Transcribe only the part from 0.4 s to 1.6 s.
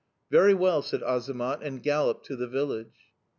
well,' said Azamat,